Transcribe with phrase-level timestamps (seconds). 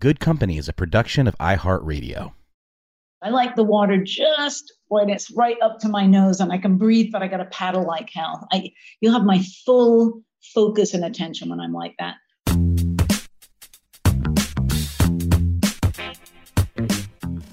[0.00, 2.32] Good Company is a production of iHeartRadio.
[3.20, 6.78] I like the water just when it's right up to my nose and I can
[6.78, 8.46] breathe, but I got to paddle like hell.
[8.52, 10.22] I, you'll have my full
[10.54, 12.14] focus and attention when I'm like that.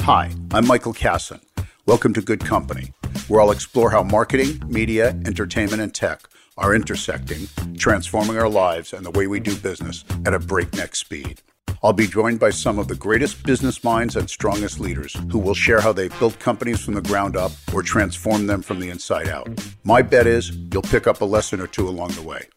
[0.02, 1.42] Hi, I'm Michael Kassan.
[1.88, 2.94] Welcome to Good Company,
[3.28, 6.22] where I'll explore how marketing, media, entertainment, and tech
[6.60, 11.42] are intersecting, transforming our lives and the way we do business at a breakneck speed.
[11.86, 15.54] I'll be joined by some of the greatest business minds and strongest leaders who will
[15.54, 19.30] share how they've built companies from the ground up or transformed them from the inside
[19.30, 19.48] out.
[19.84, 22.48] My bet is you'll pick up a lesson or two along the way.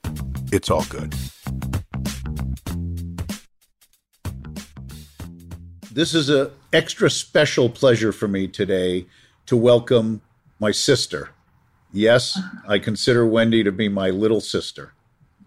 [0.50, 1.14] It's all good.
[5.92, 9.04] This is an extra special pleasure for me today
[9.44, 10.22] to welcome
[10.58, 11.28] my sister.
[11.92, 14.94] Yes, I consider Wendy to be my little sister.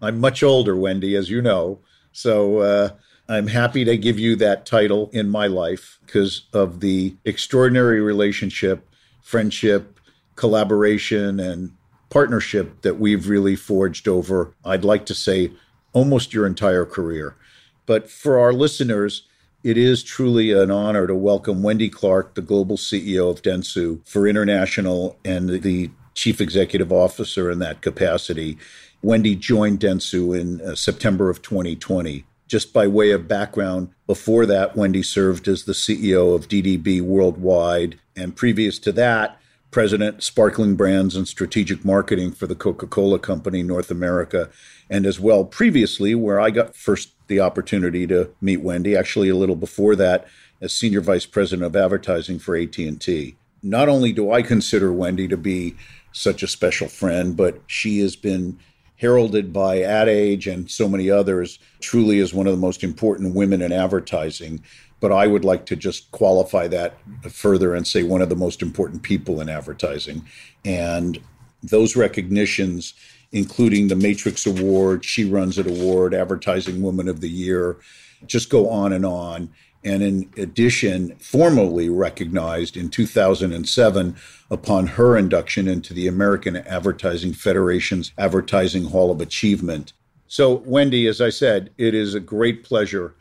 [0.00, 1.80] I'm much older, Wendy, as you know.
[2.12, 2.90] So uh,
[3.28, 8.88] I'm happy to give you that title in my life because of the extraordinary relationship,
[9.22, 10.00] friendship,
[10.34, 11.72] collaboration, and
[12.10, 15.52] partnership that we've really forged over, I'd like to say,
[15.92, 17.36] almost your entire career.
[17.86, 19.22] But for our listeners,
[19.62, 24.26] it is truly an honor to welcome Wendy Clark, the global CEO of Dentsu for
[24.26, 28.58] International and the chief executive officer in that capacity.
[29.02, 32.24] Wendy joined Dentsu in uh, September of 2020.
[32.52, 37.98] Just by way of background, before that, Wendy served as the CEO of DDB Worldwide.
[38.14, 43.62] And previous to that, President, Sparkling Brands and Strategic Marketing for the Coca Cola Company,
[43.62, 44.50] North America.
[44.90, 49.34] And as well, previously, where I got first the opportunity to meet Wendy, actually a
[49.34, 50.28] little before that,
[50.60, 53.34] as Senior Vice President of Advertising for AT&T.
[53.62, 55.74] Not only do I consider Wendy to be
[56.12, 58.58] such a special friend, but she has been
[59.02, 63.34] heralded by Ad Age and so many others truly is one of the most important
[63.34, 64.62] women in advertising.
[65.00, 66.96] But I would like to just qualify that
[67.28, 70.24] further and say one of the most important people in advertising.
[70.64, 71.20] And
[71.64, 72.94] those recognitions,
[73.32, 77.78] including the Matrix Award, She Runs It Award, Advertising Woman of the Year,
[78.26, 79.50] just go on and on
[79.84, 84.16] and in addition, formally recognized in 2007
[84.50, 89.92] upon her induction into the American Advertising Federation's Advertising Hall of Achievement.
[90.28, 93.14] So, Wendy, as I said, it is a great pleasure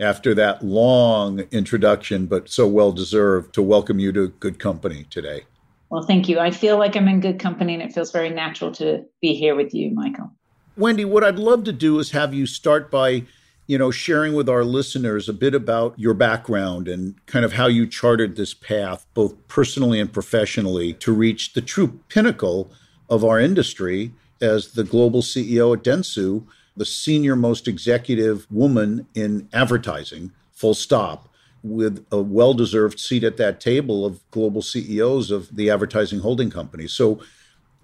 [0.00, 5.42] after that long introduction, but so well deserved, to welcome you to Good Company today.
[5.90, 6.38] Well, thank you.
[6.38, 9.54] I feel like I'm in good company, and it feels very natural to be here
[9.54, 10.30] with you, Michael.
[10.76, 13.24] Wendy, what I'd love to do is have you start by
[13.68, 17.66] you know, sharing with our listeners a bit about your background and kind of how
[17.66, 22.72] you charted this path, both personally and professionally, to reach the true pinnacle
[23.10, 26.46] of our industry as the global CEO at Dentsu,
[26.78, 31.28] the senior most executive woman in advertising, full stop,
[31.62, 36.48] with a well deserved seat at that table of global CEOs of the advertising holding
[36.48, 36.92] companies.
[36.92, 37.20] So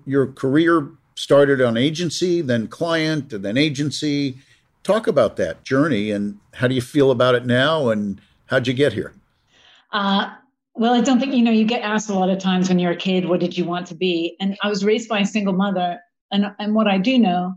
[0.06, 4.38] your career started on agency, then client, and then agency
[4.84, 8.74] talk about that journey and how do you feel about it now and how'd you
[8.74, 9.14] get here?
[9.92, 10.30] Uh,
[10.74, 12.92] well, I don't think, you know, you get asked a lot of times when you're
[12.92, 14.36] a kid, what did you want to be?
[14.40, 15.98] And I was raised by a single mother.
[16.30, 17.54] And, and what I do know,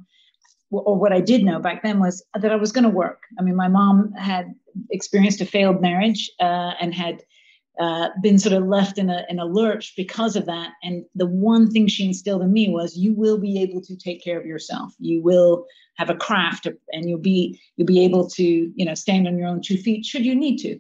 [0.70, 3.24] or what I did know back then, was that I was going to work.
[3.40, 4.54] I mean, my mom had
[4.92, 7.24] experienced a failed marriage uh, and had
[7.80, 10.74] uh, been sort of left in a in a lurch because of that.
[10.84, 14.24] And the one thing she instilled in me was, you will be able to take
[14.24, 14.94] care of yourself.
[15.00, 15.66] You will
[15.98, 19.48] have a craft, and you'll be you'll be able to you know stand on your
[19.48, 20.80] own two feet should you need to.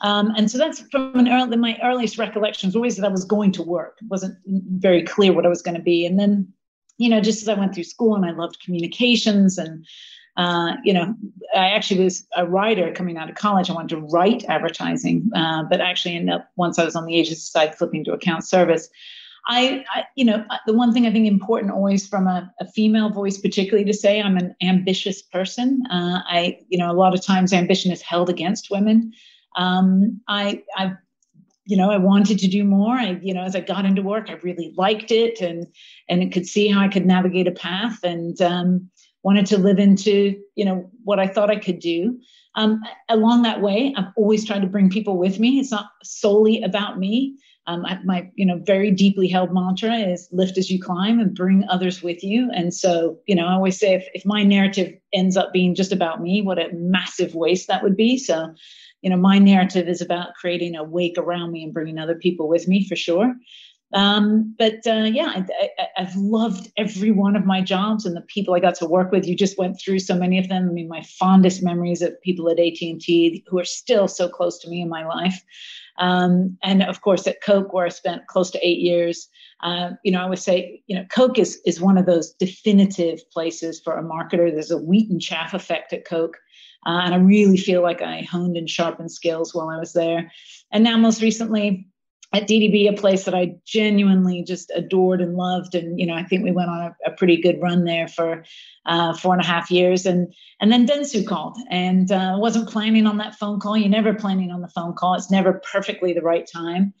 [0.00, 3.52] Um, and so that's from an early, my earliest recollections always that I was going
[3.52, 3.98] to work.
[4.02, 6.04] It wasn't very clear what I was going to be.
[6.04, 6.52] And then,
[6.98, 9.86] you know, just as I went through school and I loved communications and
[10.36, 11.14] uh, you know,
[11.54, 13.70] I actually was a writer coming out of college.
[13.70, 17.16] I wanted to write advertising, uh, but actually ended up once I was on the
[17.16, 18.88] agency side flipping to account service.
[19.46, 23.10] I, I, you know, the one thing I think important always from a, a female
[23.10, 25.82] voice, particularly to say I'm an ambitious person.
[25.90, 29.12] Uh, I, you know, a lot of times ambition is held against women.
[29.56, 30.94] Um, I, I,
[31.66, 32.94] you know, I wanted to do more.
[32.94, 35.66] I, you know, as I got into work, I really liked it and
[36.08, 38.02] and could see how I could navigate a path.
[38.02, 38.90] And um,
[39.24, 42.20] wanted to live into you know what I thought I could do.
[42.54, 45.58] Um, along that way, I've always tried to bring people with me.
[45.58, 47.36] It's not solely about me.
[47.66, 51.34] Um, I, my you know very deeply held mantra is lift as you climb and
[51.34, 52.50] bring others with you.
[52.54, 55.90] And so you know I always say if if my narrative ends up being just
[55.90, 58.18] about me, what a massive waste that would be.
[58.18, 58.54] So
[59.00, 62.46] you know my narrative is about creating a wake around me and bringing other people
[62.46, 63.34] with me for sure.
[63.94, 65.44] Um, but uh, yeah,
[65.96, 69.12] I, have loved every one of my jobs and the people I got to work
[69.12, 69.24] with.
[69.24, 70.68] You just went through so many of them.
[70.68, 74.28] I mean, my fondest memories of people at AT and T who are still so
[74.28, 75.40] close to me in my life,
[75.98, 79.28] um, and of course at Coke, where I spent close to eight years.
[79.62, 83.20] Uh, you know, I would say, you know, Coke is is one of those definitive
[83.30, 84.50] places for a marketer.
[84.50, 86.36] There's a wheat and chaff effect at Coke.
[86.84, 90.30] Uh, and I really feel like I honed and sharpened skills while I was there.
[90.70, 91.88] And now, most recently,
[92.34, 95.76] at DDB, a place that I genuinely just adored and loved.
[95.76, 98.44] And, you know, I think we went on a, a pretty good run there for
[98.86, 100.04] uh, four and a half years.
[100.04, 103.76] And, and then Dentsu called and uh, wasn't planning on that phone call.
[103.76, 105.14] You're never planning on the phone call.
[105.14, 106.92] It's never perfectly the right time.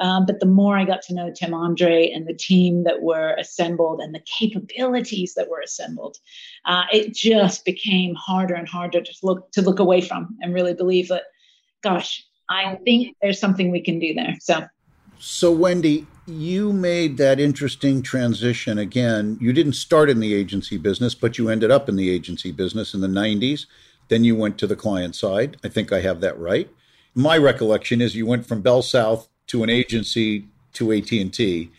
[0.00, 3.34] Um, but the more I got to know Tim Andree and the team that were
[3.38, 6.18] assembled and the capabilities that were assembled,
[6.66, 10.72] uh, it just became harder and harder to look to look away from and really
[10.72, 11.24] believe that,
[11.82, 14.36] gosh, I think there's something we can do there.
[14.40, 14.64] So
[15.24, 19.38] so, Wendy, you made that interesting transition again.
[19.40, 22.92] You didn't start in the agency business, but you ended up in the agency business
[22.92, 23.66] in the 90s.
[24.08, 25.58] Then you went to the client side.
[25.62, 26.68] I think I have that right.
[27.14, 31.70] My recollection is you went from Bell South to an agency to AT&T.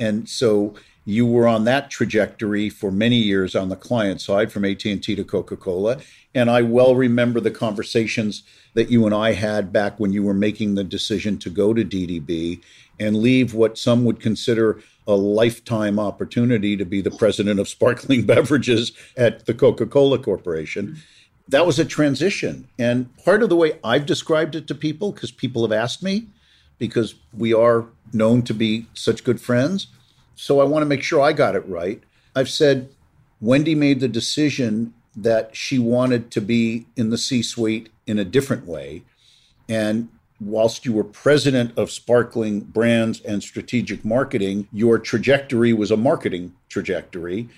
[0.00, 0.74] And so
[1.04, 5.22] you were on that trajectory for many years on the client side from AT&T to
[5.22, 5.98] Coca-Cola
[6.34, 8.42] and I well remember the conversations
[8.78, 11.84] that you and I had back when you were making the decision to go to
[11.84, 12.62] DDB
[13.00, 18.24] and leave what some would consider a lifetime opportunity to be the president of sparkling
[18.26, 20.86] beverages at the Coca Cola Corporation.
[20.86, 21.00] Mm-hmm.
[21.48, 22.68] That was a transition.
[22.78, 26.28] And part of the way I've described it to people, because people have asked me,
[26.78, 29.88] because we are known to be such good friends.
[30.36, 32.00] So I want to make sure I got it right.
[32.36, 32.90] I've said
[33.40, 38.24] Wendy made the decision that she wanted to be in the C suite in a
[38.24, 39.02] different way.
[39.68, 40.08] And
[40.40, 46.54] whilst you were president of sparkling brands and strategic marketing, your trajectory was a marketing
[46.68, 47.48] trajectory.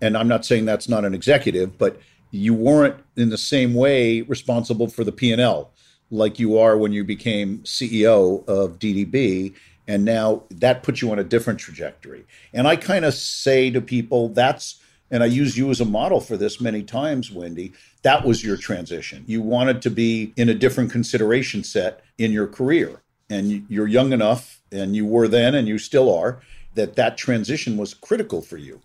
[0.00, 2.00] And I'm not saying that's not an executive, but
[2.30, 5.70] you weren't in the same way responsible for the P&L
[6.10, 9.54] like you are when you became CEO of DDB
[9.86, 12.24] and now that puts you on a different trajectory.
[12.52, 16.20] And I kind of say to people that's and I use you as a model
[16.20, 17.72] for this many times, Wendy.
[18.02, 19.24] That was your transition.
[19.26, 23.02] You wanted to be in a different consideration set in your career.
[23.30, 26.40] And you're young enough, and you were then, and you still are,
[26.74, 28.80] that that transition was critical for you.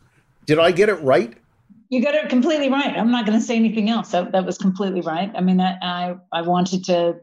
[0.45, 1.33] Did I get it right?
[1.89, 2.97] You got it completely right.
[2.97, 4.11] I'm not going to say anything else.
[4.11, 5.31] That, that was completely right.
[5.35, 7.19] I mean, I, I, I wanted to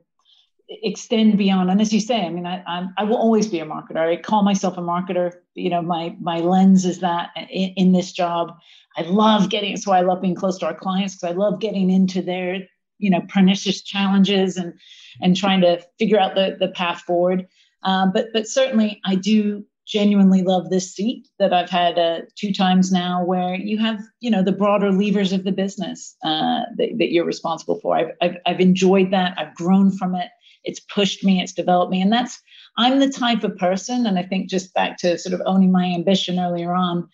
[0.83, 3.67] extend beyond and as you say i mean I, I'm, i will always be a
[3.67, 7.93] marketer i call myself a marketer you know my my lens is that in, in
[7.93, 8.57] this job
[8.97, 11.91] i love getting so i love being close to our clients because i love getting
[11.91, 12.59] into their
[12.99, 14.75] you know pernicious challenges and
[15.21, 17.47] and trying to figure out the the path forward
[17.83, 22.53] um, but but certainly i do genuinely love this seat that I've had uh, two
[22.53, 26.91] times now, where you have you know the broader levers of the business uh, that,
[26.99, 27.97] that, you're responsible for.
[27.97, 29.37] I've, I've, I've enjoyed that.
[29.37, 30.29] I've grown from it
[30.65, 32.03] it's pushed me, it's developed me.
[32.03, 32.41] And that's,
[32.77, 35.87] I'm the type of person, and I think just back to sort of owning my
[35.87, 37.09] ambition earlier on,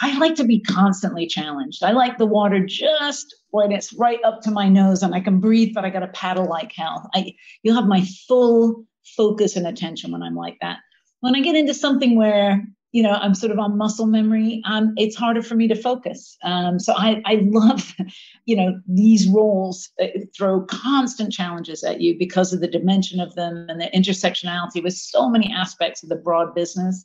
[0.00, 1.82] I like to be constantly challenged.
[1.82, 5.40] I like the water just when it's right up to my nose and I can
[5.40, 7.08] breathe, but I got to paddle like hell.
[7.14, 8.84] I, you'll have my full
[9.16, 10.78] focus and attention when I'm like that.
[11.20, 12.62] When I get into something where
[12.92, 16.36] you know i'm sort of on muscle memory um, it's harder for me to focus
[16.44, 17.94] um, so I, I love
[18.46, 23.34] you know these roles uh, throw constant challenges at you because of the dimension of
[23.34, 27.04] them and the intersectionality with so many aspects of the broad business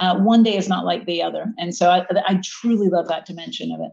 [0.00, 3.26] uh, one day is not like the other and so I, I truly love that
[3.26, 3.92] dimension of it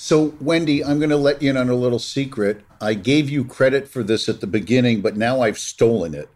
[0.00, 2.60] so, Wendy, I'm going to let you in on a little secret.
[2.80, 6.28] I gave you credit for this at the beginning, but now I've stolen it.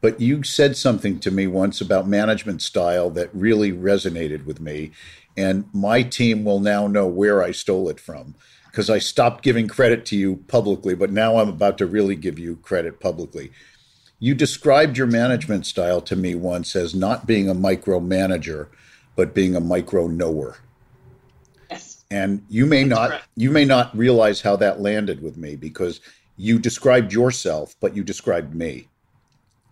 [0.00, 4.90] But you said something to me once about management style that really resonated with me.
[5.36, 8.34] And my team will now know where I stole it from
[8.66, 12.40] because I stopped giving credit to you publicly, but now I'm about to really give
[12.40, 13.52] you credit publicly.
[14.24, 18.68] You described your management style to me once as not being a micromanager,
[19.16, 20.56] but being a micro knower.
[21.70, 22.06] Yes.
[22.10, 23.28] And you may That's not correct.
[23.36, 26.00] you may not realize how that landed with me because
[26.38, 28.88] you described yourself, but you described me.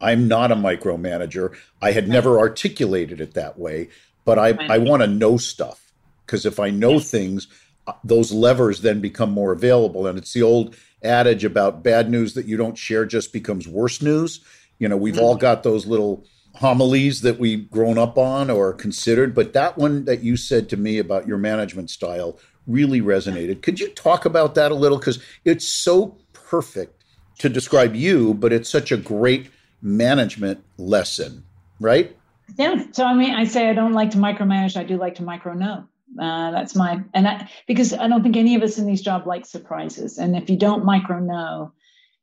[0.02, 1.56] I'm not a micromanager.
[1.80, 3.88] I had never articulated it that way,
[4.26, 5.94] but I, I want to know stuff
[6.26, 7.10] because if I know yes.
[7.10, 7.46] things,
[7.86, 10.06] uh, those levers then become more available.
[10.06, 14.02] And it's the old adage about bad news that you don't share just becomes worse
[14.02, 14.40] news.
[14.78, 15.24] You know, we've mm-hmm.
[15.24, 20.04] all got those little homilies that we've grown up on or considered, but that one
[20.04, 23.62] that you said to me about your management style really resonated.
[23.62, 24.98] Could you talk about that a little?
[24.98, 27.04] Because it's so perfect
[27.38, 31.44] to describe you, but it's such a great management lesson,
[31.80, 32.16] right?
[32.56, 32.84] Yeah.
[32.92, 34.76] So I mean, I say I don't like to micromanage.
[34.76, 35.88] I do like to micro know.
[36.20, 39.26] Uh, that's my and I, because I don't think any of us in these jobs
[39.26, 40.18] like surprises.
[40.18, 41.72] And if you don't micro know,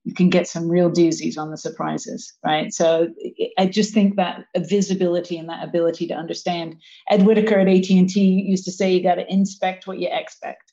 [0.04, 2.74] you can get some real doozies on the surprises, right?
[2.74, 3.10] So
[3.58, 6.76] I just think that visibility and that ability to understand.
[7.10, 10.10] Ed Whitacre at AT and T used to say, "You got to inspect what you
[10.12, 10.72] expect,"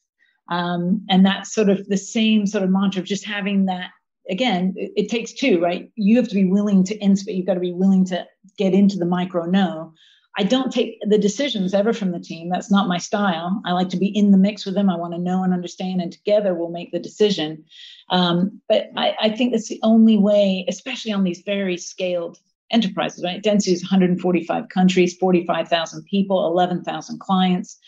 [0.51, 3.91] um, and that's sort of the same sort of mantra of just having that.
[4.29, 5.91] Again, it, it takes two, right?
[5.95, 7.37] You have to be willing to inspect.
[7.37, 8.27] You've got to be willing to
[8.59, 9.95] get into the micro know
[10.39, 12.51] I don't take the decisions ever from the team.
[12.51, 13.63] That's not my style.
[13.65, 14.91] I like to be in the mix with them.
[14.91, 17.65] I want to know and understand, and together we'll make the decision.
[18.11, 22.39] Um, but I, I, think that's the only way, especially on these very scaled
[22.71, 23.43] enterprises, right?
[23.43, 27.79] Dentsu is 145 countries, 45,000 people, 11,000 clients.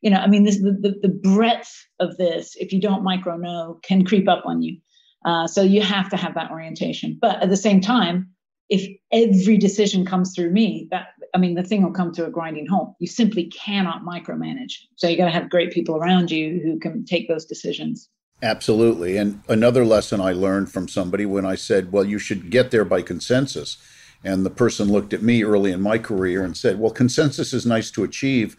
[0.00, 3.36] You know, I mean, this the, the, the breadth of this, if you don't micro
[3.36, 4.78] know, can creep up on you.
[5.24, 7.18] Uh, so you have to have that orientation.
[7.20, 8.30] But at the same time,
[8.68, 12.30] if every decision comes through me, that I mean, the thing will come to a
[12.30, 12.94] grinding halt.
[12.98, 14.72] You simply cannot micromanage.
[14.96, 18.08] So you got to have great people around you who can take those decisions.
[18.42, 19.16] Absolutely.
[19.16, 22.84] And another lesson I learned from somebody when I said, well, you should get there
[22.84, 23.78] by consensus.
[24.24, 27.64] And the person looked at me early in my career and said, well, consensus is
[27.64, 28.56] nice to achieve,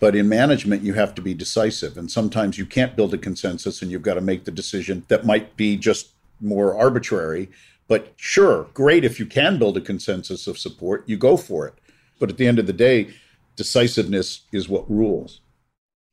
[0.00, 1.96] but in management, you have to be decisive.
[1.96, 5.26] And sometimes you can't build a consensus and you've got to make the decision that
[5.26, 6.10] might be just
[6.40, 7.50] more arbitrary
[7.90, 11.74] but sure, great if you can build a consensus of support, you go for it.
[12.20, 13.08] But at the end of the day,
[13.56, 15.40] decisiveness is what rules.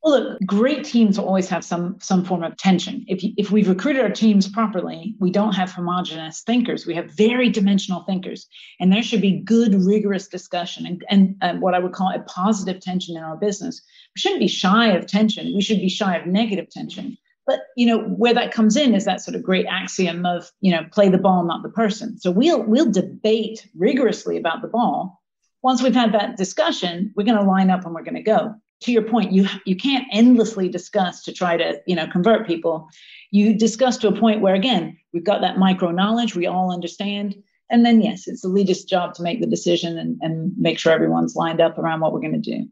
[0.03, 3.03] Well, look, great teams always have some some form of tension.
[3.09, 6.85] If if we've recruited our teams properly, we don't have homogenous thinkers.
[6.85, 8.47] We have very dimensional thinkers,
[8.79, 12.79] and there should be good, rigorous discussion and, and what I would call a positive
[12.79, 13.81] tension in our business.
[14.15, 15.53] We shouldn't be shy of tension.
[15.53, 17.17] We should be shy of negative tension.
[17.45, 20.71] But you know where that comes in is that sort of great axiom of you
[20.71, 22.17] know play the ball, not the person.
[22.17, 25.21] So we'll we'll debate rigorously about the ball.
[25.61, 28.53] Once we've had that discussion, we're going to line up and we're going to go.
[28.81, 32.87] To your point, you you can't endlessly discuss to try to you know convert people.
[33.31, 37.35] You discuss to a point where again we've got that micro knowledge, we all understand,
[37.71, 40.93] and then yes, it's the leader's job to make the decision and, and make sure
[40.93, 42.69] everyone's lined up around what we're going to do.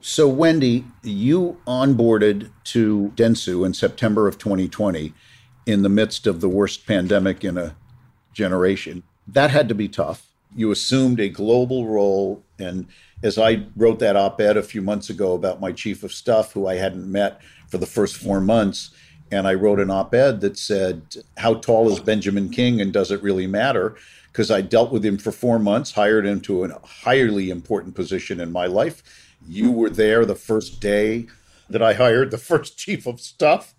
[0.00, 5.12] So, Wendy, you onboarded to Dentsu in September of 2020
[5.66, 7.76] in the midst of the worst pandemic in a
[8.32, 9.02] generation.
[9.26, 10.27] That had to be tough.
[10.54, 12.42] You assumed a global role.
[12.58, 12.86] And
[13.22, 16.52] as I wrote that op ed a few months ago about my chief of staff,
[16.52, 18.90] who I hadn't met for the first four months,
[19.30, 21.02] and I wrote an op ed that said,
[21.36, 23.96] How tall is Benjamin King and does it really matter?
[24.32, 28.40] Because I dealt with him for four months, hired him to a highly important position
[28.40, 29.02] in my life
[29.46, 31.26] you were there the first day
[31.68, 33.74] that I hired the first chief of staff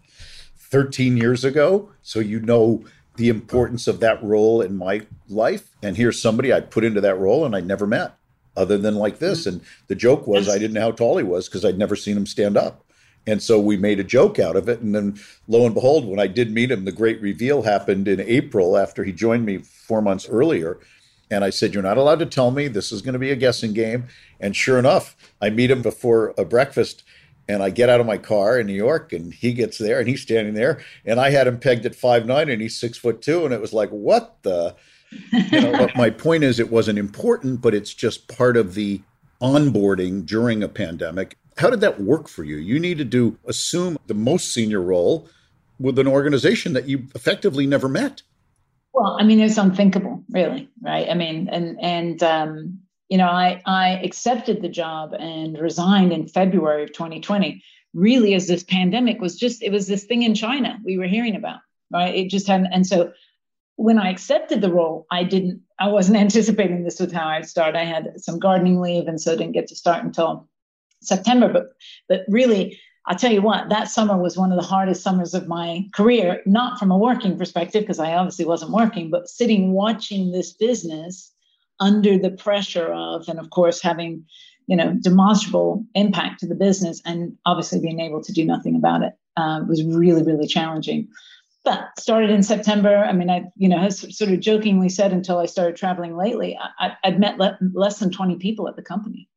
[0.57, 1.91] 13 years ago.
[2.03, 2.85] So you know
[3.19, 5.75] the importance of that role in my life.
[5.83, 8.15] And here's somebody I put into that role and I never met
[8.55, 9.25] other than like mm-hmm.
[9.25, 9.45] this.
[9.45, 12.15] And the joke was I didn't know how tall he was because I'd never seen
[12.15, 12.85] him stand up.
[13.27, 14.79] And so we made a joke out of it.
[14.79, 18.21] And then lo and behold, when I did meet him, the great reveal happened in
[18.21, 20.79] April after he joined me four months earlier.
[21.29, 22.69] And I said, You're not allowed to tell me.
[22.69, 24.07] This is going to be a guessing game.
[24.39, 27.03] And sure enough, I meet him before a breakfast
[27.49, 30.07] and I get out of my car in New York and he gets there and
[30.07, 30.79] he's standing there.
[31.03, 33.43] And I had him pegged at five nine and he's six foot two.
[33.43, 34.75] And it was like, What the?
[35.31, 39.01] You know, but my point is, it wasn't important, but it's just part of the
[39.41, 41.35] onboarding during a pandemic.
[41.57, 42.57] How did that work for you?
[42.57, 45.27] You needed to do assume the most senior role
[45.79, 48.21] with an organization that you effectively never met.
[48.93, 51.09] Well, I mean, it's unthinkable, really, right?
[51.09, 52.79] I mean, and and um,
[53.09, 57.61] you know, I I accepted the job and resigned in February of 2020.
[57.93, 61.35] Really, as this pandemic was just, it was this thing in China we were hearing
[61.35, 61.59] about,
[61.91, 62.13] right?
[62.13, 63.11] It just hadn't, and so
[63.77, 67.75] when I accepted the role, I didn't, I wasn't anticipating this was how I'd start.
[67.75, 70.47] I had some gardening leave, and so didn't get to start until
[71.01, 71.51] September.
[71.51, 71.69] But
[72.07, 75.47] but really, I'll tell you what, that summer was one of the hardest summers of
[75.47, 80.31] my career, not from a working perspective, because I obviously wasn't working, but sitting watching
[80.31, 81.33] this business
[81.79, 84.25] under the pressure of, and of course, having,
[84.67, 89.03] you know, demonstrable impact to the business and obviously being able to do nothing about
[89.03, 91.07] it uh, was really, really challenging.
[91.65, 92.97] But started in September.
[92.97, 96.57] I mean, I, you know, has sort of jokingly said until I started traveling lately,
[96.79, 99.27] I, would met le- less than 20 people at the company.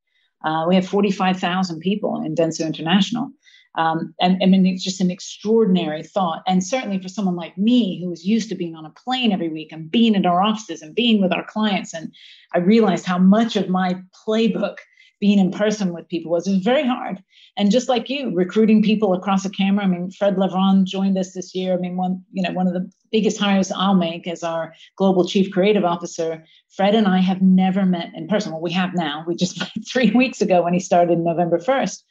[0.45, 3.31] Uh, we have 45,000 people in Dentsu International.
[3.77, 6.43] Um, and I mean, it's just an extraordinary thought.
[6.47, 9.49] And certainly for someone like me, who was used to being on a plane every
[9.49, 12.13] week and being in our offices and being with our clients, and
[12.55, 14.77] I realized how much of my playbook
[15.23, 17.23] being in person with people was, it was very hard.
[17.57, 19.85] And just like you, recruiting people across a camera.
[19.85, 21.75] I mean, Fred Levron joined us this year.
[21.75, 25.25] I mean, one, you know, one of the biggest hires I'll make as our global
[25.25, 28.51] chief creative officer, Fred and I have never met in person.
[28.51, 29.25] Well, we have now.
[29.25, 32.03] We just met three weeks ago when he started November 1st.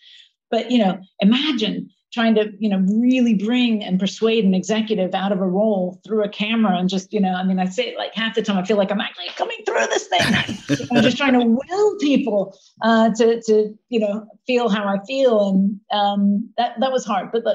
[0.52, 5.32] But you know, imagine trying to you know really bring and persuade an executive out
[5.32, 7.98] of a role through a camera and just you know i mean i say it
[7.98, 10.88] like half the time i feel like i'm actually coming through this thing.
[10.92, 15.50] I'm just trying to will people uh, to to you know feel how i feel.
[15.50, 17.32] And um, that that was hard.
[17.32, 17.46] But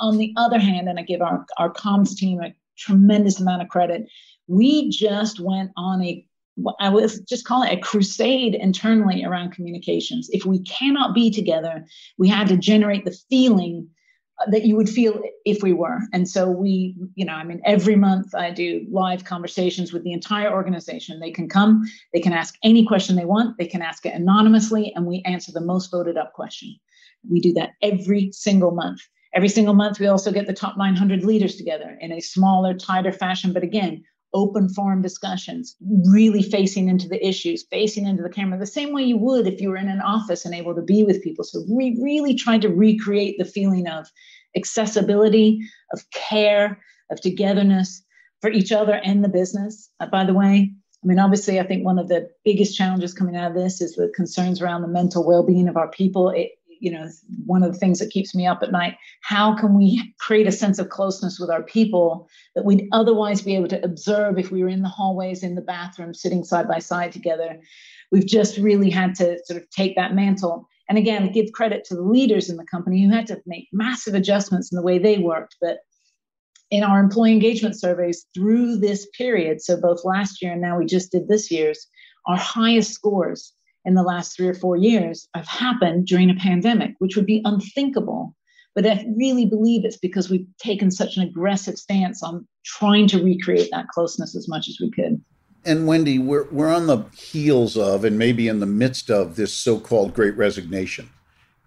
[0.00, 3.68] on the other hand and i give our our comms team a tremendous amount of
[3.68, 4.08] credit
[4.50, 6.26] we just went on a
[6.78, 10.28] I was just calling it a crusade internally around communications.
[10.32, 11.84] If we cannot be together,
[12.18, 13.88] we had to generate the feeling
[14.40, 16.00] uh, that you would feel if we were.
[16.12, 20.12] And so we, you know, I mean, every month I do live conversations with the
[20.12, 21.20] entire organization.
[21.20, 24.92] They can come, they can ask any question they want, they can ask it anonymously,
[24.94, 26.74] and we answer the most voted up question.
[27.28, 29.00] We do that every single month.
[29.32, 33.12] Every single month, we also get the top 900 leaders together in a smaller, tighter
[33.12, 33.52] fashion.
[33.52, 38.66] But again, open forum discussions, really facing into the issues, facing into the camera, the
[38.66, 41.22] same way you would if you were in an office and able to be with
[41.22, 41.44] people.
[41.44, 44.08] So we really tried to recreate the feeling of
[44.56, 45.60] accessibility,
[45.92, 48.02] of care, of togetherness
[48.40, 49.90] for each other and the business.
[50.00, 50.72] Uh, by the way,
[51.02, 53.96] I mean, obviously, I think one of the biggest challenges coming out of this is
[53.96, 56.30] the concerns around the mental well-being of our people.
[56.30, 57.08] It, you know
[57.46, 60.52] one of the things that keeps me up at night how can we create a
[60.52, 64.62] sense of closeness with our people that we'd otherwise be able to observe if we
[64.62, 67.60] were in the hallways in the bathroom sitting side by side together?
[68.10, 70.66] We've just really had to sort of take that mantle.
[70.88, 74.14] And again give credit to the leaders in the company who had to make massive
[74.14, 75.56] adjustments in the way they worked.
[75.60, 75.78] But
[76.70, 80.86] in our employee engagement surveys through this period so both last year and now we
[80.86, 81.88] just did this year's
[82.28, 83.52] our highest scores
[83.84, 87.42] in the last three or four years have happened during a pandemic, which would be
[87.44, 88.34] unthinkable.
[88.74, 93.22] But I really believe it's because we've taken such an aggressive stance on trying to
[93.22, 95.20] recreate that closeness as much as we could.
[95.64, 99.52] And Wendy, we're, we're on the heels of and maybe in the midst of this
[99.52, 101.10] so called great resignation.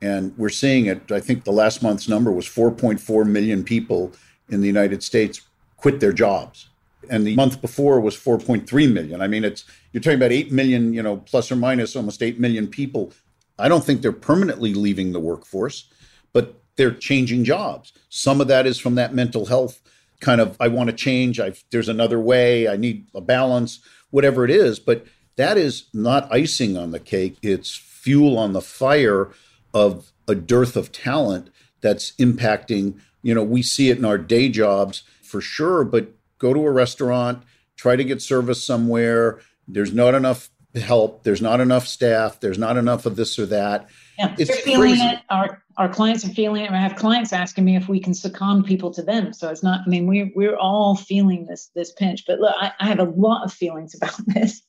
[0.02, 1.12] And we're seeing it.
[1.12, 4.14] I think the last month's number was 4.4 million people
[4.50, 5.42] in the United States
[5.78, 6.70] quit their jobs
[7.10, 9.22] and the month before was 4.3 million.
[9.22, 12.40] I mean, it's you're talking about 8 million, you know, plus or minus almost 8
[12.40, 13.14] million people.
[13.60, 15.90] I don't think they're permanently leaving the workforce,
[16.32, 17.94] but they're changing jobs.
[18.10, 19.82] Some of that is from that mental health
[20.20, 24.46] kind of I want to change, I there's another way, I need a balance, whatever
[24.46, 27.38] it is, but that is not icing on the cake.
[27.42, 29.32] It's fuel on the fire
[29.74, 31.50] of a dearth of talent
[31.82, 36.12] that's impacting, you know, we see it in our day jobs for sure, but
[36.44, 37.42] go to a restaurant,
[37.78, 39.40] try to get service somewhere.
[39.68, 41.24] There's not enough help.
[41.24, 42.42] There's not enough staff.
[42.42, 43.90] There's not enough of this or that.
[44.20, 45.06] Yeah, it's feeling crazy.
[45.06, 45.20] it.
[45.30, 46.72] Our our clients are feeling it.
[46.72, 49.34] I have clients asking me if we can second people to them.
[49.34, 49.82] So it's not.
[49.86, 52.26] I mean, we're we're all feeling this this pinch.
[52.28, 54.62] But look, I, I have a lot of feelings about this,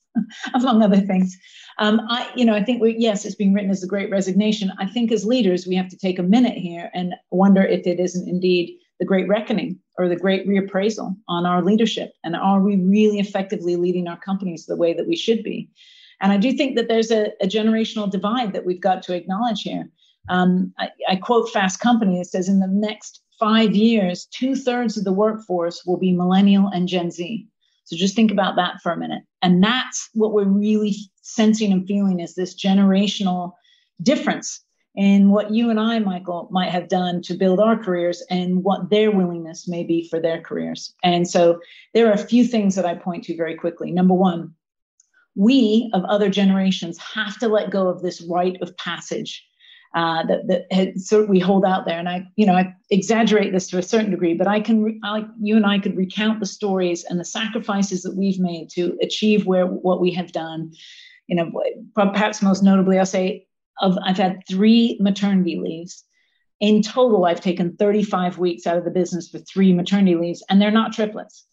[0.53, 1.37] among other things.
[1.77, 4.71] Um, I you know I think we yes, it's being written as the Great Resignation.
[4.79, 7.99] I think as leaders we have to take a minute here and wonder if it
[7.99, 12.13] isn't indeed the great reckoning or the great reappraisal on our leadership?
[12.23, 15.69] And are we really effectively leading our companies the way that we should be?
[16.21, 19.61] And i do think that there's a, a generational divide that we've got to acknowledge
[19.61, 19.89] here.
[20.29, 25.03] Um, I, I, quote fast company it says in the next five years two-thirds of
[25.03, 27.47] the workforce will be millennial and gen z.
[27.83, 29.21] So just think about that for a minute.
[29.43, 33.53] And that's what we're really sensing and feeling is this generational
[34.01, 34.64] difference
[34.97, 38.89] and what you and I, Michael, might have done to build our careers and what
[38.89, 40.93] their willingness may be for their careers.
[41.03, 41.59] And so
[41.93, 43.91] there are a few things that I point to very quickly.
[43.91, 44.53] Number one,
[45.35, 49.45] we of other generations have to let go of this rite of passage
[49.95, 51.99] uh, that that had, so we hold out there.
[51.99, 55.25] And I, you know, I exaggerate this to a certain degree, but I can, I,
[55.41, 59.45] you and I could recount the stories and the sacrifices that we've made to achieve
[59.45, 60.73] where what we have done.
[61.27, 61.51] You know,
[61.95, 63.44] perhaps most notably, I'll say
[63.79, 66.03] of I've had three maternity leaves.
[66.61, 70.61] In total, I've taken 35 weeks out of the business for three maternity leaves, and
[70.61, 71.45] they're not triplets.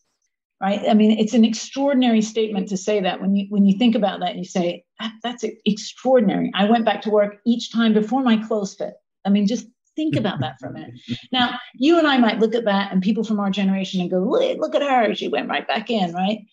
[0.61, 0.89] Right?
[0.89, 4.21] I mean, it's an extraordinary statement to say that when you when you think about
[4.21, 6.53] that, you say ah, that's extraordinary.
[6.55, 8.95] I went back to work each time before my clothes fit.
[9.25, 10.95] I mean, just think about that for a minute.
[11.33, 14.19] Now, you and I might look at that, and people from our generation and go,
[14.21, 16.47] "Look at her; she went right back in." Right?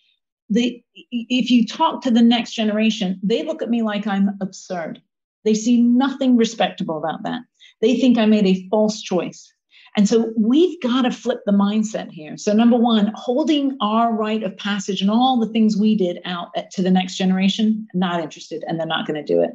[0.48, 5.00] The if you talk to the next generation, they look at me like I'm absurd.
[5.44, 7.42] They see nothing respectable about that.
[7.80, 9.52] They think I made a false choice.
[9.96, 12.36] And so we've got to flip the mindset here.
[12.36, 16.48] So, number one, holding our rite of passage and all the things we did out
[16.72, 19.50] to the next generation, not interested, and they're not going to do it.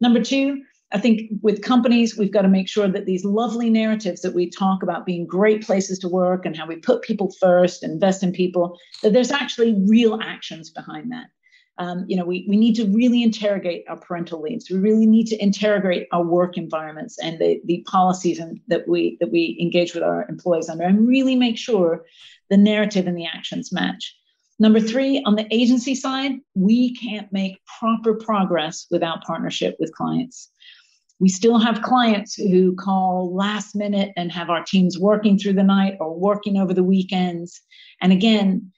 [0.00, 0.62] Number two,
[0.92, 4.50] I think with companies, we've got to make sure that these lovely narratives that we
[4.50, 8.32] talk about being great places to work and how we put people first, invest in
[8.32, 11.26] people, that there's actually real actions behind that.
[11.80, 14.68] Um, you know, we, we need to really interrogate our parental leaves.
[14.70, 19.16] We really need to interrogate our work environments and the, the policies and, that we
[19.20, 22.04] that we engage with our employees under, and really make sure
[22.50, 24.14] the narrative and the actions match.
[24.58, 30.50] Number three, on the agency side, we can't make proper progress without partnership with clients.
[31.18, 35.62] We still have clients who call last minute and have our teams working through the
[35.78, 37.60] night or working over the weekends.
[38.02, 38.72] And again,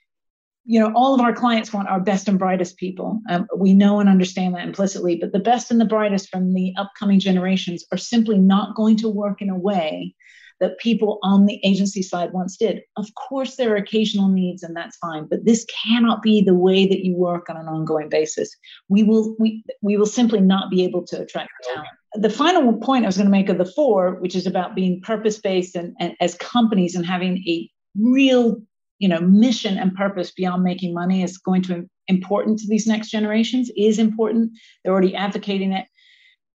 [0.65, 3.21] you know, all of our clients want our best and brightest people.
[3.29, 6.73] Um, we know and understand that implicitly, but the best and the brightest from the
[6.77, 10.15] upcoming generations are simply not going to work in a way
[10.61, 12.83] that people on the agency side once did.
[12.97, 16.87] Of course, there are occasional needs, and that's fine, but this cannot be the way
[16.87, 18.55] that you work on an ongoing basis.
[18.89, 21.89] We will we we will simply not be able to attract talent.
[22.15, 25.01] The final point I was going to make of the four, which is about being
[25.01, 28.63] purpose-based and, and as companies and having a real
[29.03, 33.11] you know mission and purpose beyond making money is going to important to these next
[33.11, 34.51] generations is important
[34.83, 35.87] they're already advocating it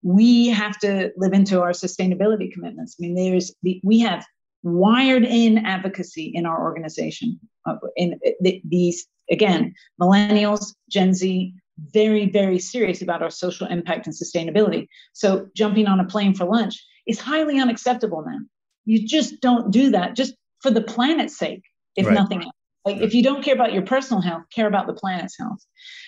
[0.02, 2.96] we have to live into our sustainability commitments.
[2.98, 4.24] I mean, there's the, we have
[4.62, 7.38] wired in advocacy in our organization.
[7.66, 11.52] Uh, in the, these again, millennials, Gen Z,
[11.92, 14.88] very very serious about our social impact and sustainability.
[15.12, 18.38] So jumping on a plane for lunch is highly unacceptable now.
[18.84, 21.62] You just don't do that just for the planet's sake,
[21.98, 22.14] if right.
[22.14, 22.52] nothing else.
[22.84, 25.62] Like if you don't care about your personal health, care about the planet's health.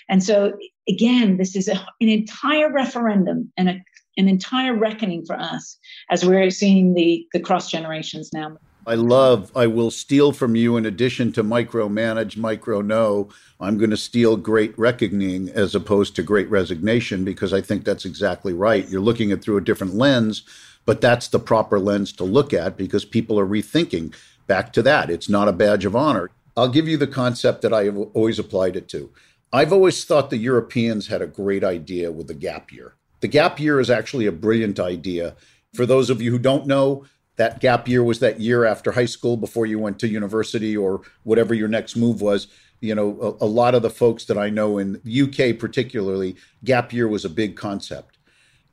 [0.09, 0.55] And so
[0.89, 3.81] again, this is a, an entire referendum and a,
[4.17, 5.77] an entire reckoning for us
[6.11, 8.57] as we're seeing the, the cross generations now.
[8.87, 13.29] I love, I will steal from you in addition to micromanage, micro know.
[13.61, 18.07] I'm going to steal great reckoning as opposed to great resignation because I think that's
[18.07, 18.89] exactly right.
[18.89, 20.43] You're looking at through a different lens,
[20.87, 24.15] but that's the proper lens to look at because people are rethinking.
[24.51, 26.29] Back to that, it's not a badge of honor.
[26.57, 29.13] I'll give you the concept that I have always applied it to.
[29.53, 32.97] I've always thought the Europeans had a great idea with the gap year.
[33.21, 35.37] The gap year is actually a brilliant idea.
[35.73, 37.05] For those of you who don't know,
[37.37, 41.03] that gap year was that year after high school before you went to university or
[41.23, 42.49] whatever your next move was.
[42.81, 46.35] You know, a, a lot of the folks that I know in UK, particularly,
[46.65, 48.19] gap year was a big concept.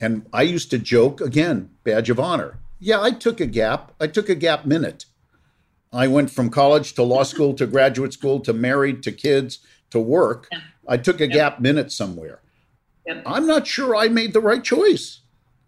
[0.01, 2.57] And I used to joke again, badge of honor.
[2.79, 3.93] Yeah, I took a gap.
[3.99, 5.05] I took a gap minute.
[5.93, 9.59] I went from college to law school to graduate school to married to kids
[9.91, 10.47] to work.
[10.51, 10.59] Yeah.
[10.87, 11.33] I took a yeah.
[11.33, 12.41] gap minute somewhere.
[13.05, 13.21] Yeah.
[13.25, 15.21] I'm not sure I made the right choice.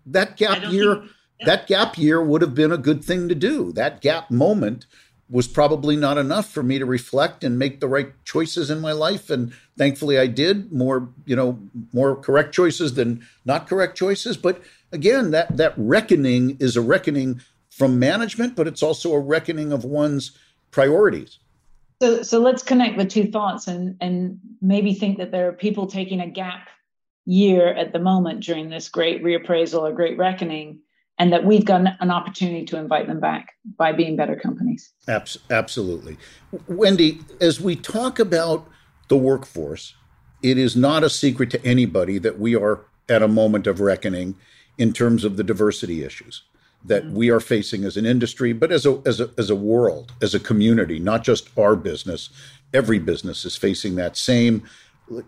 [0.05, 1.11] That gap year, think,
[1.45, 3.71] that gap year would have been a good thing to do.
[3.73, 4.85] That gap moment
[5.29, 8.91] was probably not enough for me to reflect and make the right choices in my
[8.91, 11.59] life and thankfully I did more you know
[11.93, 17.41] more correct choices than not correct choices but again that that reckoning is a reckoning
[17.79, 20.37] from management, but it's also a reckoning of one's
[20.69, 21.39] priorities.
[22.01, 25.87] So, so let's connect the two thoughts and and maybe think that there are people
[25.87, 26.67] taking a gap
[27.25, 30.79] year at the moment during this great reappraisal or great reckoning,
[31.17, 34.91] and that we've got an opportunity to invite them back by being better companies.
[35.07, 36.17] Absolutely,
[36.67, 37.21] Wendy.
[37.39, 38.67] As we talk about
[39.07, 39.95] the workforce,
[40.43, 44.35] it is not a secret to anybody that we are at a moment of reckoning
[44.77, 46.43] in terms of the diversity issues
[46.85, 47.15] that mm-hmm.
[47.15, 50.33] we are facing as an industry, but as a, as a as a world, as
[50.33, 52.29] a community, not just our business.
[52.73, 54.63] Every business is facing that same,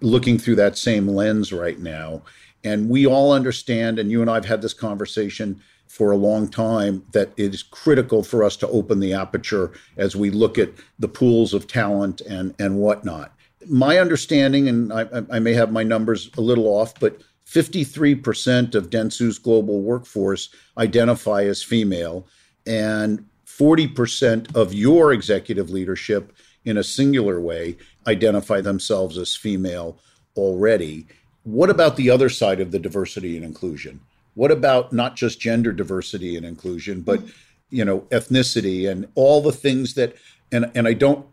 [0.02, 2.22] looking through that same lens right now,
[2.64, 4.00] and we all understand.
[4.00, 8.24] And you and I've had this conversation for a long time that it is critical
[8.24, 12.56] for us to open the aperture as we look at the pools of talent and
[12.60, 13.34] and whatnot.
[13.68, 18.90] My understanding, and I, I may have my numbers a little off, but 53% of
[18.90, 22.26] Dentsu's global workforce identify as female,
[22.66, 26.34] and 40% of your executive leadership,
[26.64, 27.76] in a singular way,
[28.08, 29.98] identify themselves as female
[30.38, 31.08] already.
[31.44, 34.00] What about the other side of the diversity and inclusion?
[34.36, 37.22] What about not just gender diversity and inclusion, but
[37.70, 40.16] you know, ethnicity and all the things that
[40.52, 41.26] and and I don't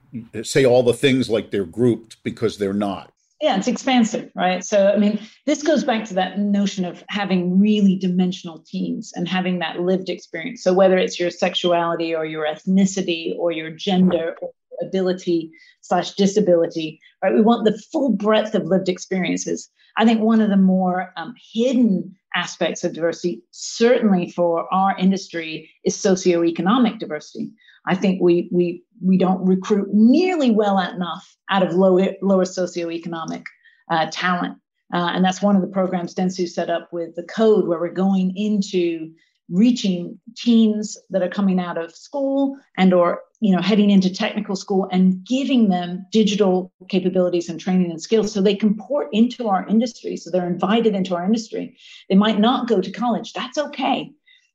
[0.43, 4.65] say all the things like they're grouped because they're not yeah it's expansive right?
[4.65, 9.29] So i mean this goes back to that notion of having really dimensional teams and
[9.29, 10.63] having that lived experience.
[10.63, 17.01] So whether it's your sexuality or your ethnicity or your gender or ability slash disability
[17.23, 17.35] right?
[17.35, 19.71] We want the full breadth of lived experiences.
[19.97, 25.71] I think one of the more um, hidden aspects of diversity certainly for our industry
[25.85, 27.51] is socioeconomic diversity
[27.89, 33.45] I think we we we don't recruit nearly well enough out of lower lower socioeconomic
[33.91, 34.59] uh, talent.
[34.93, 37.93] Uh, and that's one of the programs Dentsu set up with the code where we're
[37.93, 39.13] going into
[39.51, 44.55] reaching teens that are coming out of school and or you know heading into technical
[44.55, 49.49] school and giving them digital capabilities and training and skills so they can port into
[49.49, 51.77] our industry so they're invited into our industry.
[52.09, 53.33] They might not go to college.
[53.33, 54.11] That's okay.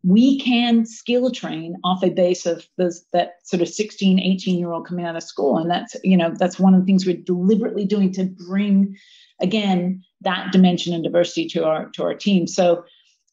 [0.06, 4.72] We can skill train off a base of those that sort of 16 18 year
[4.72, 5.58] old coming out of school.
[5.58, 8.96] And that's you know that's one of the things we're deliberately doing to bring
[9.42, 12.46] again that dimension and diversity to our to our team.
[12.46, 12.84] So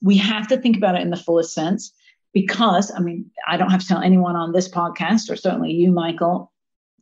[0.03, 1.93] we have to think about it in the fullest sense
[2.33, 5.91] because i mean i don't have to tell anyone on this podcast or certainly you
[5.91, 6.51] michael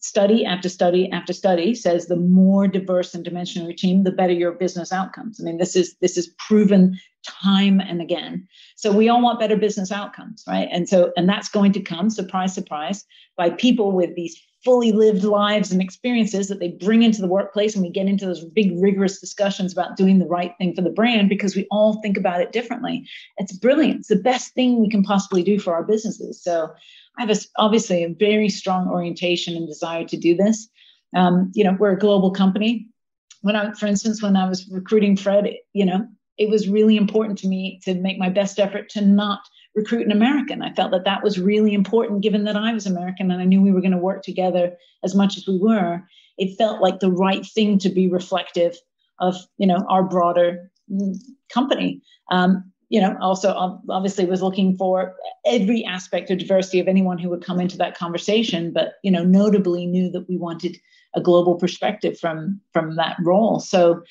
[0.01, 4.33] study after study after study says the more diverse and dimensional your team the better
[4.33, 5.41] your business outcomes.
[5.41, 8.47] I mean this is this is proven time and again.
[8.77, 10.69] So we all want better business outcomes right?
[10.71, 13.05] And so and that's going to come surprise surprise
[13.37, 17.75] by people with these fully lived lives and experiences that they bring into the workplace
[17.75, 20.91] and we get into those big rigorous discussions about doing the right thing for the
[20.91, 24.91] brand because we all think about it differently it's brilliant it's the best thing we
[24.91, 26.69] can possibly do for our businesses so
[27.19, 30.69] I have a, obviously a very strong orientation and desire to do this.
[31.15, 32.89] Um, you know, we're a global company.
[33.43, 36.07] When I, for instance, when I was recruiting Fred, you know,
[36.39, 39.41] it was really important to me to make my best effort to not
[39.79, 40.63] recruit an American.
[40.63, 43.63] I felt that that was really important, given that I was American and I knew
[43.63, 46.03] we were going to work together as much as we were.
[46.37, 48.77] It felt like the right thing to be reflective
[49.21, 51.17] of, you know, our broader mm,
[51.53, 52.03] company.
[52.31, 55.15] Um, you know, also obviously was looking for
[55.47, 59.25] every aspect of diversity of anyone who would come into that conversation, but you know,
[59.25, 60.79] notably knew that we wanted
[61.15, 63.61] a global perspective from from that role.
[63.61, 64.03] So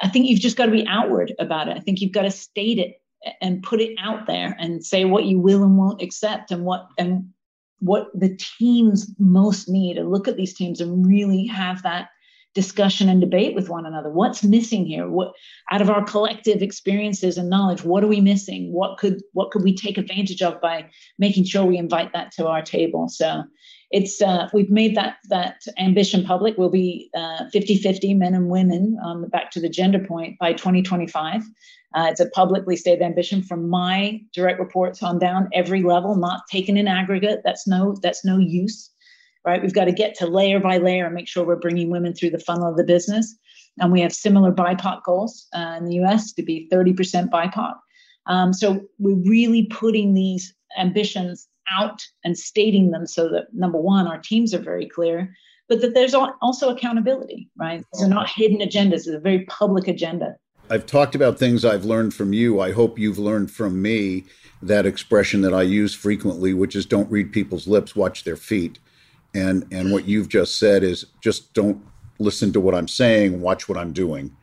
[0.00, 1.76] I think you've just got to be outward about it.
[1.76, 2.94] I think you've got to state it
[3.40, 6.86] and put it out there and say what you will and won't accept and what
[6.98, 7.28] and
[7.80, 9.96] what the teams most need.
[9.96, 12.08] And look at these teams and really have that
[12.54, 14.10] discussion and debate with one another.
[14.10, 15.08] What's missing here?
[15.08, 15.32] What
[15.70, 18.72] out of our collective experiences and knowledge what are we missing?
[18.72, 22.46] What could what could we take advantage of by making sure we invite that to
[22.46, 23.08] our table?
[23.08, 23.44] So
[23.90, 28.98] it's uh, we've made that that ambition public we'll be uh, 50-50 men and women
[29.04, 31.42] um, back to the gender point by 2025
[31.94, 36.42] uh, it's a publicly stated ambition from my direct reports on down every level not
[36.50, 38.90] taken in aggregate that's no that's no use
[39.48, 39.62] right?
[39.62, 42.30] We've got to get to layer by layer and make sure we're bringing women through
[42.30, 43.34] the funnel of the business.
[43.80, 47.74] And we have similar BIPOC goals uh, in the US to be 30% BIPOC.
[48.26, 54.06] Um, so we're really putting these ambitions out and stating them so that number one,
[54.06, 55.34] our teams are very clear,
[55.68, 57.84] but that there's also accountability, right?
[57.92, 58.32] These are not oh.
[58.34, 60.36] hidden agendas, it's a very public agenda.
[60.70, 62.60] I've talked about things I've learned from you.
[62.60, 64.24] I hope you've learned from me
[64.60, 68.78] that expression that I use frequently, which is don't read people's lips, watch their feet.
[69.34, 71.82] And and what you've just said is just don't
[72.18, 74.36] listen to what I'm saying, watch what I'm doing.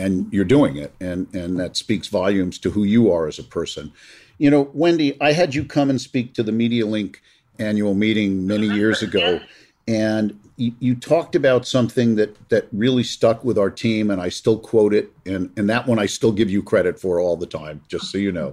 [0.00, 0.94] And you're doing it.
[1.00, 3.92] And and that speaks volumes to who you are as a person.
[4.38, 7.16] You know, Wendy, I had you come and speak to the MediaLink
[7.58, 9.40] annual meeting many years ago.
[9.86, 14.28] And you, you, talked about something that that really stuck with our team, and I
[14.28, 17.46] still quote it, and and that one I still give you credit for all the
[17.46, 18.52] time, just so you know.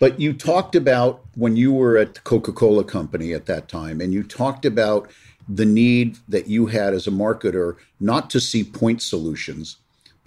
[0.00, 4.00] But you talked about when you were at the Coca Cola Company at that time,
[4.00, 5.10] and you talked about
[5.48, 9.76] the need that you had as a marketer not to see point solutions,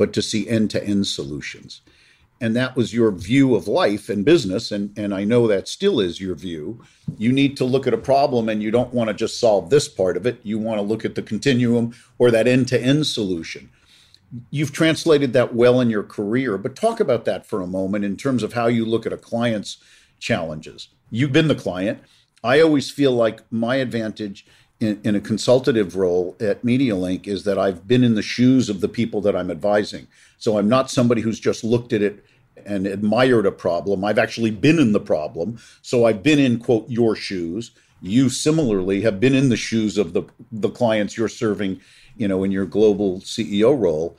[0.02, 1.82] but to see end to end solutions.
[2.40, 4.72] And that was your view of life and business.
[4.72, 6.82] And, and I know that still is your view.
[7.20, 9.88] You need to look at a problem and you don't want to just solve this
[9.88, 10.40] part of it.
[10.42, 13.70] You want to look at the continuum or that end to end solution
[14.50, 18.16] you've translated that well in your career, but talk about that for a moment in
[18.16, 19.78] terms of how you look at a client's
[20.20, 20.88] challenges.
[21.10, 22.00] You've been the client.
[22.44, 24.46] I always feel like my advantage
[24.82, 28.82] in, in, a consultative role at MediaLink is that I've been in the shoes of
[28.82, 30.08] the people that I'm advising.
[30.38, 32.26] So I'm not somebody who's just looked at it
[32.66, 34.04] and admired a problem.
[34.04, 35.60] I've actually been in the problem.
[35.82, 37.72] So I've been in, quote, your shoes.
[38.02, 41.80] You similarly have been in the shoes of the, the clients you're serving
[42.18, 44.18] you know, in your global CEO role.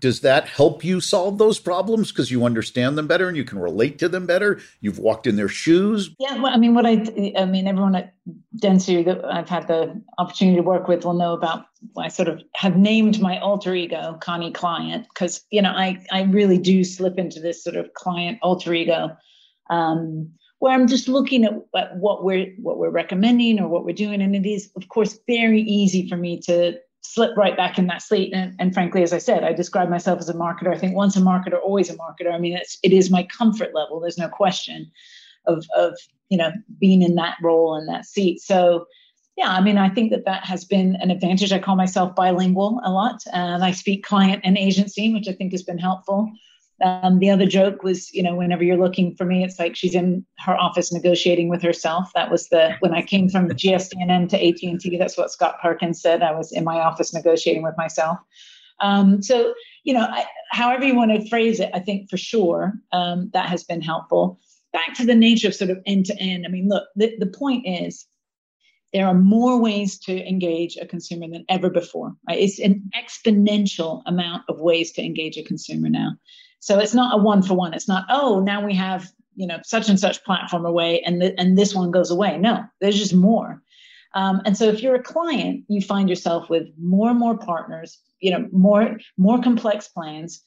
[0.00, 3.58] Does that help you solve those problems because you understand them better and you can
[3.58, 4.60] relate to them better?
[4.80, 6.14] You've walked in their shoes.
[6.20, 8.14] Yeah, well, I mean, what I, I mean, everyone at
[8.56, 11.66] Dentsu that I've had the opportunity to work with will know about.
[11.98, 16.22] I sort of have named my alter ego Connie Client because you know I I
[16.22, 19.16] really do slip into this sort of client alter ego.
[19.68, 23.96] Um, where I'm just looking at, at what we're what we're recommending or what we're
[23.96, 27.86] doing, and it is of course very easy for me to slip right back in
[27.88, 28.32] that slate.
[28.32, 30.74] And, and, frankly, as I said, I describe myself as a marketer.
[30.74, 32.32] I think once a marketer, always a marketer.
[32.32, 34.00] I mean, it's it is my comfort level.
[34.00, 34.90] There's no question
[35.46, 38.40] of of you know being in that role and that seat.
[38.40, 38.86] So
[39.36, 41.52] yeah, I mean, I think that that has been an advantage.
[41.52, 45.52] I call myself bilingual a lot, and I speak client and agency, which I think
[45.52, 46.30] has been helpful.
[46.82, 49.94] Um, the other joke was, you know, whenever you're looking for me, it's like she's
[49.94, 52.10] in her office negotiating with herself.
[52.14, 54.96] That was the when I came from GSD&M to AT&T.
[54.96, 56.22] That's what Scott Perkins said.
[56.22, 58.18] I was in my office negotiating with myself.
[58.80, 62.74] Um, so, you know, I, however you want to phrase it, I think for sure
[62.92, 64.40] um, that has been helpful.
[64.72, 66.44] Back to the nature of sort of end to end.
[66.46, 68.06] I mean, look, the, the point is
[68.92, 72.14] there are more ways to engage a consumer than ever before.
[72.28, 72.40] Right?
[72.40, 76.12] It's an exponential amount of ways to engage a consumer now.
[76.62, 77.74] So it's not a one for one.
[77.74, 81.34] It's not, oh, now we have, you know, such and such platform away and, th-
[81.36, 82.38] and this one goes away.
[82.38, 83.60] No, there's just more.
[84.14, 87.98] Um, and so if you're a client, you find yourself with more and more partners,
[88.20, 90.40] you know, more, more complex plans.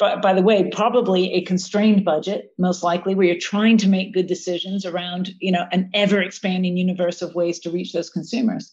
[0.00, 4.14] But by the way, probably a constrained budget, most likely, where you're trying to make
[4.14, 8.72] good decisions around, you know, an ever expanding universe of ways to reach those consumers.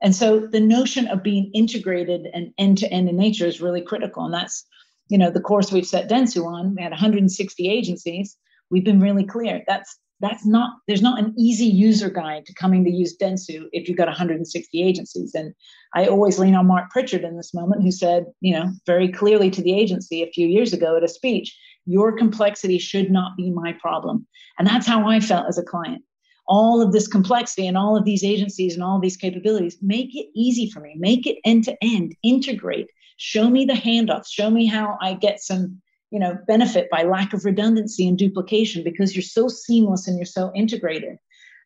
[0.00, 3.82] And so the notion of being integrated and end to end in nature is really
[3.82, 4.24] critical.
[4.24, 4.64] And that's
[5.10, 8.36] you know, the course we've set Dentsu on, we had 160 agencies.
[8.70, 9.62] We've been really clear.
[9.66, 13.88] That's that's not there's not an easy user guide to coming to use Dentsu if
[13.88, 15.34] you've got 160 agencies.
[15.34, 15.54] And
[15.94, 19.50] I always lean on Mark Pritchard in this moment, who said, you know, very clearly
[19.50, 23.50] to the agency a few years ago at a speech, your complexity should not be
[23.50, 24.26] my problem.
[24.58, 26.02] And that's how I felt as a client.
[26.46, 30.26] All of this complexity and all of these agencies and all these capabilities, make it
[30.34, 32.88] easy for me, make it end to end, integrate
[33.20, 34.32] show me the handoffs.
[34.32, 35.80] Show me how i get some
[36.10, 40.24] you know benefit by lack of redundancy and duplication because you're so seamless and you're
[40.24, 41.18] so integrated.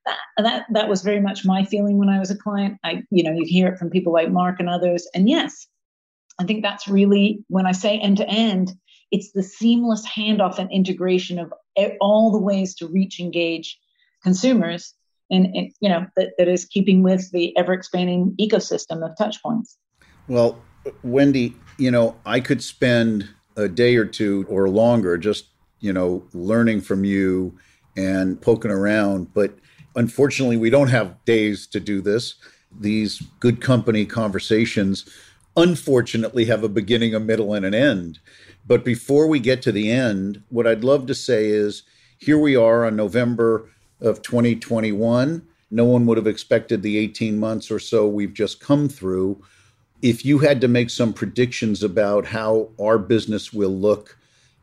[0.05, 2.79] That, that that was very much my feeling when i was a client.
[2.83, 5.09] I you know you hear it from people like mark and others.
[5.15, 5.69] And yes
[6.41, 8.73] i think that's really when i say end to end
[9.13, 11.53] it's the seamless handoff and integration of
[12.01, 13.79] all the ways to reach engage
[14.25, 14.95] consumers
[15.31, 19.41] and, and you know that, that is keeping with the ever expanding ecosystem of touch
[19.41, 19.79] points.
[20.27, 20.59] Well
[21.03, 25.47] Wendy, you know, I could spend a day or two or longer just,
[25.81, 27.57] you know, learning from you
[27.97, 29.33] and poking around.
[29.33, 29.57] But
[29.95, 32.35] unfortunately, we don't have days to do this.
[32.79, 35.09] These good company conversations,
[35.57, 38.19] unfortunately, have a beginning, a middle, and an end.
[38.67, 41.83] But before we get to the end, what I'd love to say is
[42.19, 43.71] here we are on November
[44.01, 45.47] of 2021.
[45.71, 49.43] No one would have expected the 18 months or so we've just come through
[50.05, 54.19] if you had to make some predictions about how our business will look,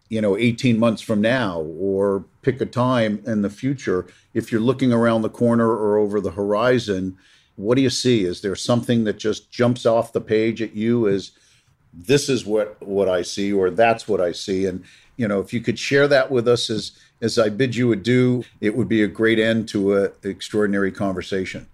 [0.07, 4.61] you know, 18 months from now, or pick a time in the future, if you're
[4.61, 7.17] looking around the corner or over the horizon,
[7.55, 8.23] what do you see?
[8.23, 11.31] Is there something that just jumps off the page at you as
[11.91, 14.67] this is what what I see, or that's what I see?
[14.67, 14.83] And
[15.17, 18.43] you know, if you could share that with us as as I bid you adieu,
[18.59, 21.65] it would be a great end to an extraordinary conversation.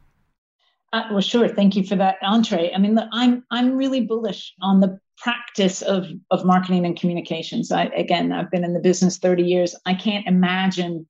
[0.97, 1.47] Uh, well, sure.
[1.47, 2.71] Thank you for that entree.
[2.73, 7.71] I mean, I'm I'm really bullish on the practice of of marketing and communications.
[7.71, 9.75] I, again, I've been in the business 30 years.
[9.85, 11.05] I can't imagine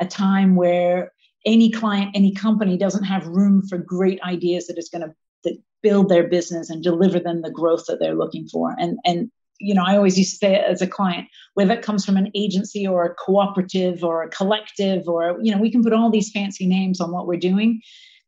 [0.00, 1.12] a time where
[1.46, 6.08] any client, any company doesn't have room for great ideas that is going to build
[6.08, 8.74] their business and deliver them the growth that they're looking for.
[8.76, 12.04] And and you know, I always used to say as a client, whether it comes
[12.04, 15.92] from an agency or a cooperative or a collective, or you know, we can put
[15.92, 17.80] all these fancy names on what we're doing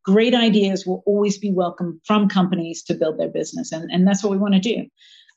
[0.04, 3.72] great ideas will always be welcome from companies to build their business.
[3.72, 4.86] And, and that's what we want to do.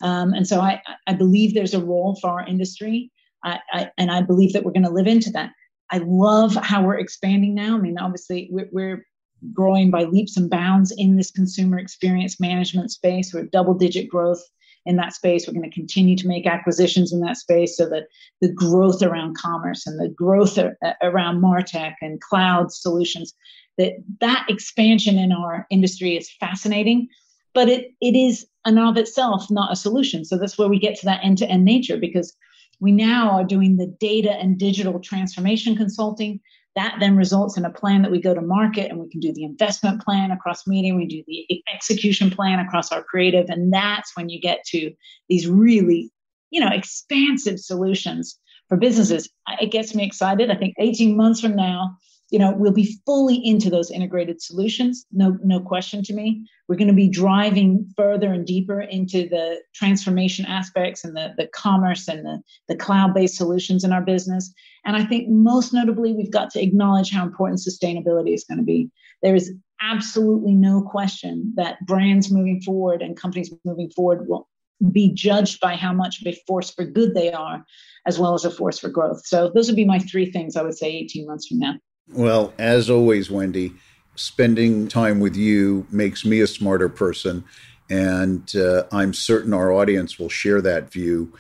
[0.01, 3.11] Um, and so I, I believe there's a role for our industry.
[3.43, 5.51] I, I, and I believe that we're going to live into that.
[5.91, 7.75] I love how we're expanding now.
[7.75, 9.05] I mean, obviously, we're, we're
[9.53, 13.33] growing by leaps and bounds in this consumer experience management space.
[13.33, 14.41] We're double digit growth
[14.85, 15.47] in that space.
[15.47, 18.07] We're going to continue to make acquisitions in that space so that
[18.41, 20.57] the growth around commerce and the growth
[21.01, 23.33] around Martech and cloud solutions,
[23.77, 27.07] that that expansion in our industry is fascinating,
[27.53, 30.25] but it, it is in of itself not a solution.
[30.25, 32.35] So that's where we get to that end-to-end nature because
[32.79, 36.39] we now are doing the data and digital transformation consulting
[36.75, 39.31] that then results in a plan that we go to market and we can do
[39.33, 44.15] the investment plan across media we do the execution plan across our creative and that's
[44.15, 44.91] when you get to
[45.29, 46.11] these really
[46.49, 49.29] you know expansive solutions for businesses
[49.61, 51.95] it gets me excited i think 18 months from now
[52.29, 56.45] you know we'll be fully into those integrated solutions no no question to me.
[56.67, 61.47] We're going to be driving further and deeper into the transformation aspects and the, the
[61.47, 64.53] commerce and the, the cloud-based solutions in our business.
[64.85, 68.63] And i think most notably we've got to acknowledge how important sustainability is going to
[68.63, 68.89] be.
[69.21, 74.47] There is absolutely no question that brands moving forward and companies moving forward will
[74.91, 77.63] be judged by how much of a force for good they are
[78.05, 79.25] as well as a force for growth.
[79.25, 81.75] So those would be my three things i would say 18 months from now
[82.11, 83.73] well, as always, Wendy,
[84.15, 87.43] spending time with you makes me a smarter person.
[87.89, 91.33] And uh, I'm certain our audience will share that view.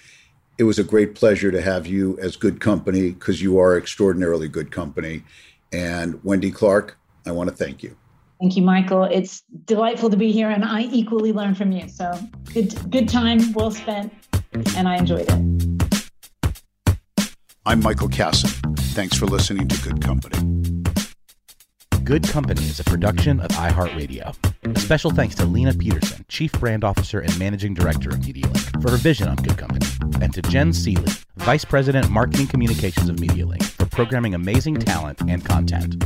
[0.57, 4.47] It was a great pleasure to have you as good company because you are extraordinarily
[4.47, 5.23] good company.
[5.71, 7.95] And Wendy Clark, I want to thank you.
[8.39, 9.05] Thank you, Michael.
[9.05, 11.87] It's delightful to be here, and I equally learn from you.
[11.87, 12.11] So
[12.53, 14.13] good, good time, well spent,
[14.75, 15.82] and I enjoyed it.
[17.65, 18.77] I'm Michael Kassan.
[18.77, 20.37] Thanks for listening to Good Company.
[22.03, 24.35] Good Company is a production of iHeartRadio.
[24.75, 28.91] A special thanks to Lena Peterson, Chief Brand Officer and Managing Director of MediaLink, for
[28.91, 29.85] her vision on Good Company,
[30.21, 35.45] and to Jen Seeley, Vice President Marketing Communications of MediaLink, for programming amazing talent and
[35.45, 36.03] content.